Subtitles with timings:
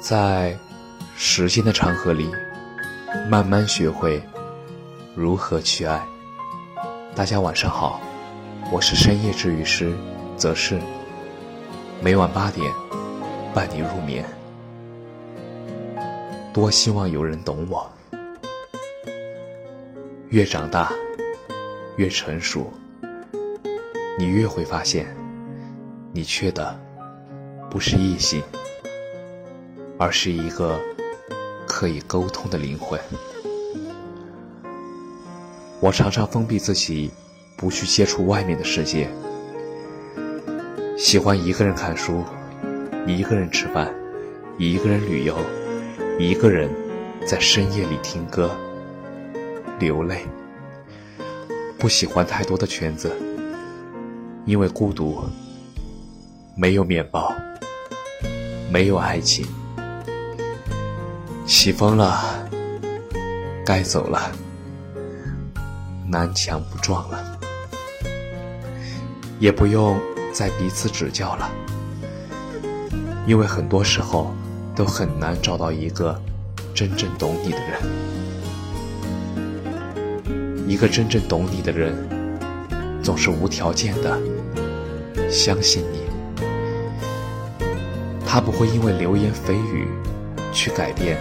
[0.00, 0.56] 在
[1.14, 2.30] 时间的长河里，
[3.28, 4.22] 慢慢学会
[5.14, 6.02] 如何去爱。
[7.14, 8.00] 大家晚上好，
[8.72, 9.94] 我是深夜治愈师
[10.38, 10.80] 则是，
[12.02, 12.72] 每晚八点
[13.52, 14.24] 伴你入眠。
[16.50, 17.88] 多希望有人懂我。
[20.30, 20.90] 越长大，
[21.96, 22.72] 越成熟，
[24.18, 25.14] 你越会发现，
[26.14, 26.74] 你缺的
[27.68, 28.42] 不是异性。
[30.00, 30.80] 而是一个
[31.66, 32.98] 可以沟通的灵魂。
[35.78, 37.10] 我常常封闭自己，
[37.54, 39.10] 不去接触外面的世界，
[40.96, 42.24] 喜欢一个人看书，
[43.06, 43.94] 一个人吃饭，
[44.56, 45.36] 一个人旅游，
[46.18, 46.70] 一个人
[47.26, 48.50] 在深夜里听歌、
[49.78, 50.24] 流泪。
[51.78, 53.12] 不喜欢太多的圈子，
[54.46, 55.22] 因为孤独，
[56.56, 57.34] 没有面包，
[58.72, 59.46] 没有爱情。
[61.52, 62.48] 起风了，
[63.66, 64.30] 该走了。
[66.06, 67.38] 南墙不撞了，
[69.40, 70.00] 也不用
[70.32, 71.50] 再彼此指教了。
[73.26, 74.32] 因为很多时候
[74.76, 76.22] 都很难找到一个
[76.72, 77.82] 真正懂你的人。
[80.68, 81.92] 一个真正懂你的人，
[83.02, 84.16] 总是无条件的
[85.28, 85.98] 相信你。
[88.24, 89.88] 他不会因为流言蜚语
[90.52, 91.18] 去改变。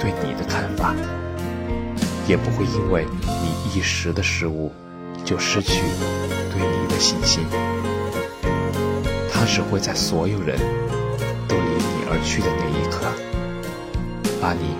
[0.00, 0.94] 对你的看法，
[2.26, 3.06] 也不会因为
[3.42, 4.72] 你一时的失误，
[5.24, 5.82] 就失去
[6.52, 7.44] 对你的信心。
[9.32, 10.58] 他只会在所有人
[11.48, 13.06] 都离你而去的那一刻，
[14.40, 14.76] 把你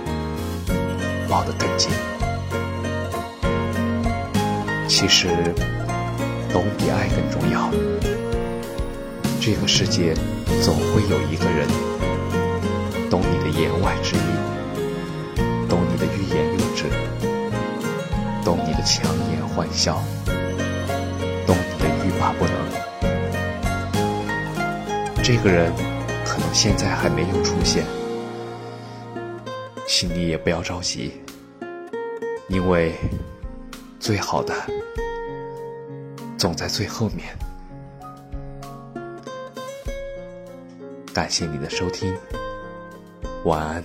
[1.28, 1.90] 抱得更紧。
[4.86, 5.28] 其实，
[6.52, 7.70] 懂比爱更重要。
[9.40, 10.14] 这个世界
[10.62, 11.68] 总会有一个人，
[13.08, 14.37] 懂你的言外之意。
[16.84, 17.18] 懂你的
[18.02, 20.02] 欲言又止，懂你的强颜欢笑，
[21.46, 22.54] 懂你的欲罢不能。
[25.22, 25.72] 这个人
[26.24, 27.84] 可能现在还没有出现，
[29.86, 31.20] 请你也不要着急，
[32.48, 32.94] 因为
[33.98, 34.54] 最好的
[36.38, 37.36] 总在最后面。
[41.12, 42.16] 感谢你的收听，
[43.44, 43.82] 晚安。